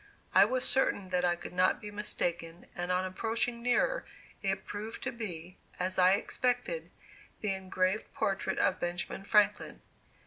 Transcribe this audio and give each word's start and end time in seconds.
I 0.33 0.45
was 0.45 0.65
certain 0.67 1.09
that 1.09 1.23
I 1.23 1.35
could 1.35 1.53
not 1.53 1.79
be 1.79 1.91
mistaken, 1.91 2.65
and 2.73 2.91
on 2.91 3.05
approaching 3.05 3.61
nearer 3.61 4.03
it 4.41 4.65
proved 4.65 5.03
to 5.03 5.11
be, 5.11 5.59
as 5.79 5.99
I 5.99 6.13
expected, 6.13 6.89
the 7.41 7.53
engraved 7.53 8.11
portrait 8.15 8.57
of 8.57 8.79
Benjamin 8.79 9.25
Franklin. 9.25 9.83